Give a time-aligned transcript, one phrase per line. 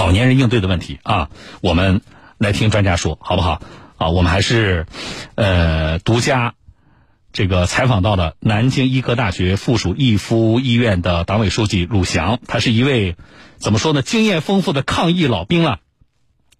[0.00, 1.28] 老年人应对的问题啊，
[1.60, 2.00] 我们
[2.38, 3.60] 来听专家说，好不好？
[3.98, 4.86] 啊，我们还是
[5.34, 6.54] 呃独家
[7.34, 13.14] 这个采访到了南京医科大学附属逸夫医院的党委书记鲁翔，他是一位
[13.58, 15.80] 怎么说呢，经验丰富的抗疫老兵了。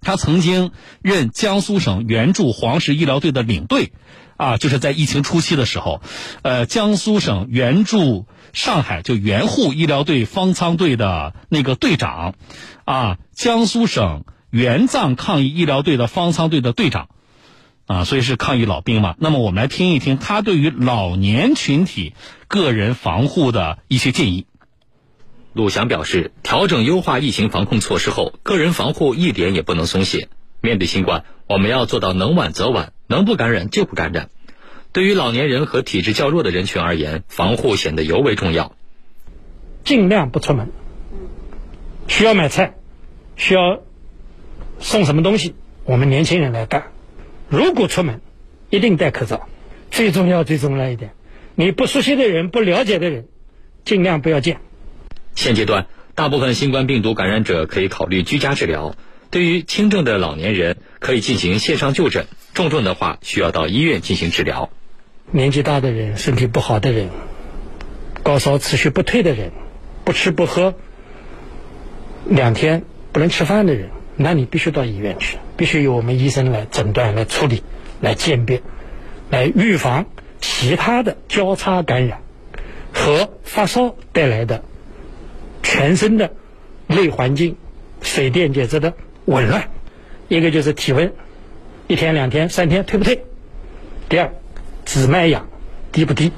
[0.00, 0.70] 他曾经
[1.02, 3.92] 任江苏省援助黄石医疗队的领队，
[4.36, 6.00] 啊，就是在疫情初期的时候，
[6.42, 12.34] 呃，江苏省援助上海就援沪医疗队方舱队的那个队长，
[12.84, 17.08] 啊，江苏省援藏抗疫医疗队的方舱队的队长，
[17.86, 19.16] 啊，所以是抗疫老兵嘛。
[19.18, 22.14] 那么我们来听一听他对于老年群体
[22.46, 24.46] 个人防护的一些建议。
[25.58, 30.28] 鲁翔表示，调整优化疫情防控措施后，个人防护一点也不能松懈。
[30.60, 34.30] 面对新冠，我们要做到能晚则晚，能不感染就不感染。
[34.92, 38.76] 对于老年人和体质较弱的人群而言，防护显得尤为重要。
[39.82, 40.70] 尽量不出门。
[42.06, 42.76] 需要买菜，
[43.34, 43.80] 需要
[44.78, 46.92] 送什么东西，我们年轻人来干。
[47.48, 48.20] 如果出门，
[48.70, 49.48] 一定戴口罩。
[49.90, 51.14] 最重要、最重要一点，
[51.56, 53.26] 你不熟悉的人、不了解的人，
[53.84, 54.60] 尽量不要见。
[55.38, 55.86] 现阶段，
[56.16, 58.96] 大部分新冠病毒感染者可以考虑居家治疗。
[59.30, 64.68] 对于轻症的老年人，可以进行线上就诊；重症的话，需要到医院进行治疗。
[65.30, 67.10] 年纪大的人、身体不好的人、
[68.24, 69.52] 高烧持续不退的人、
[70.04, 70.74] 不吃不喝
[72.26, 77.62] 两天不能吃饭的人，那你必须到医院去，必须由我们医生来诊断、来处理、
[78.00, 78.60] 来鉴别、
[79.30, 80.06] 来预防
[80.40, 82.22] 其他的交叉感染
[82.92, 84.64] 和发烧带来的。
[85.78, 86.32] 全身的
[86.88, 87.54] 内环境、
[88.02, 88.94] 水电解质的
[89.26, 89.70] 紊乱，
[90.26, 91.12] 一个就是体温，
[91.86, 93.22] 一天、两天、三天退不退？
[94.08, 94.32] 第二，
[94.84, 95.48] 指脉氧
[95.92, 96.32] 低不低？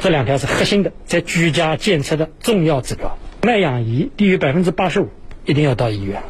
[0.00, 3.16] 这两条是核心的，在居家监测的重要指标。
[3.42, 5.08] 脉氧仪低于百分之八十五，
[5.44, 6.24] 一定要到医院。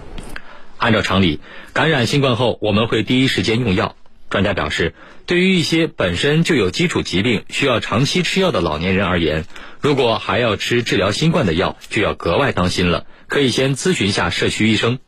[0.76, 1.40] 按照常理，
[1.72, 3.96] 感染新冠后，我们会第一时间用药。
[4.30, 4.94] 专家表示，
[5.26, 9.44] 对于一些本身就有基础疾病、需要长期吃药的老年人而言，
[9.80, 13.06] 如果还要吃治疗新冠的药，就要格外当心了。
[13.26, 15.00] 可以先咨询一下社区医生。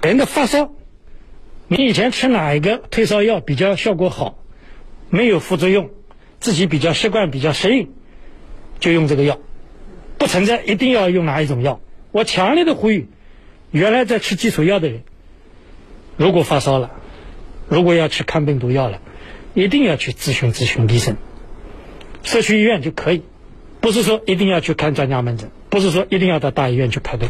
[0.00, 0.72] 人的发烧，
[1.66, 4.38] 你以前吃哪一个退烧药比较效果好，
[5.10, 5.90] 没有副作用，
[6.40, 7.90] 自己比较习惯、比较适应，
[8.80, 9.38] 就用这个药，
[10.16, 11.80] 不存在一定要用哪一种药。
[12.12, 13.08] 我强烈的呼吁，
[13.70, 15.02] 原来在吃基础药的人，
[16.16, 16.92] 如果发烧了。
[17.68, 19.00] 如果要去看病毒药了，
[19.54, 21.16] 一定要去咨询咨询医生，
[22.22, 23.22] 社区医院就可以，
[23.80, 27.28] 不是说一定要去看专家门诊，不是说一定要到大医院去排队。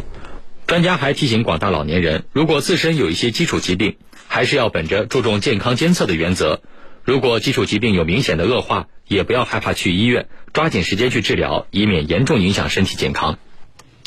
[0.67, 3.95] 专家还提醒广大老年人，如果自身有一些基础疾病，
[4.27, 6.61] 还是要本着注重健康监测的原则，
[7.03, 13.39] 如果基础疾病有明显的恶化，也不要害怕去医院，抓紧时间去治疗，以免严重影响身体健康。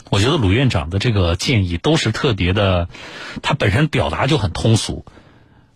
[0.09, 2.89] 我觉得鲁院长的这个建议都是特别的，
[3.43, 5.05] 他本身表达就很通俗。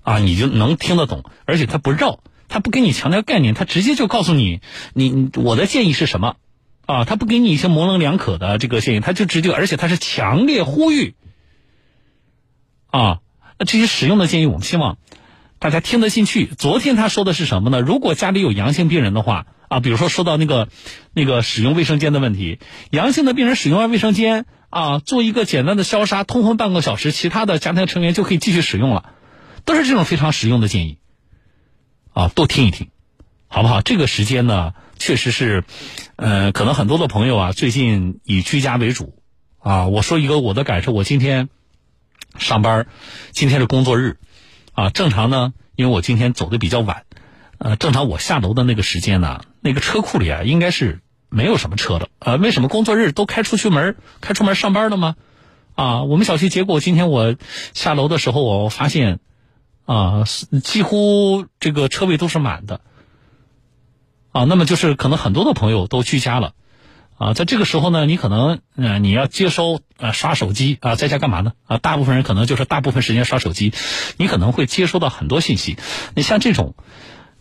[0.06, 4.60] 啊，你就能听得懂，而且他不绕，他不给你强调概念，他直接就告诉你，
[4.94, 6.36] 你我的建议是什么，
[6.86, 11.16] 啊，他不给你一些模棱两可的这个建议，他就直接，而且他是强烈呼吁，
[12.86, 13.18] 啊，
[13.66, 14.96] 这些使用的建议，我们希望
[15.58, 16.46] 大家听得进去。
[16.46, 17.80] 昨天他说的是什么呢？
[17.80, 20.68] 如果家里有阳性病人的话，啊，比如说说到那个
[21.14, 29.10] 那个使用卫生间的问题，阳性的病人使用完卫生间，啊，做一个简单的消杀，通风半个小时，其他的家庭成员就可以继续使用了。
[29.66, 30.98] 都是这种非常实用的建议，
[32.14, 32.88] 啊，多听一听，
[33.48, 33.82] 好不好？
[33.82, 35.64] 这个时间呢，确实是，
[36.14, 39.18] 呃，可能很多的朋友啊，最近以居家为主，
[39.58, 41.48] 啊，我说一个我的感受，我今天
[42.38, 42.86] 上班，
[43.32, 44.18] 今天是工作日，
[44.72, 47.02] 啊，正常呢，因为我今天走的比较晚，
[47.58, 55.16] 呃，正常我下楼的那个时间呢，那个车库里啊，应该是没有什么车的，呃，为什么工作日都开出去门，开出门上班了吗？
[55.74, 57.34] 啊，我们小区结果今天我
[57.74, 59.18] 下楼的时候，我发现。
[59.86, 60.24] 啊，
[60.62, 62.80] 几乎这个车位都是满的，
[64.32, 66.54] 啊，那么就是可能很多的朋友都居家了，
[67.16, 71.52] 啊，在这个时候呢，你可能呃你要接收啊刷手机啊，在家干嘛呢？
[71.66, 73.72] 啊，大部分人可能就是大部分时间刷手机，
[74.16, 75.76] 你可能会接收到很多信息。
[76.16, 76.74] 你像这种，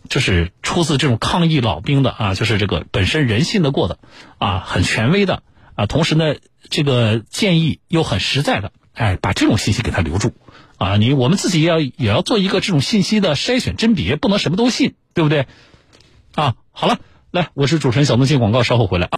[0.08, 3.98] 就是出自这种抗疫老兵的啊，就是这个本身人信得过的
[4.38, 5.42] 啊，很权威的
[5.74, 6.36] 啊，同时呢，
[6.70, 10.32] 这个建议又很实在的，哎，把这种信息给他留住。
[10.76, 15.46] 啊，你我们自己要也要做一个这种信息的筛选甄别，不能什么都信，对不对？
[16.34, 17.00] 啊，好了，
[17.30, 19.10] 来，我是主持人小东，进广告，稍后回来啊。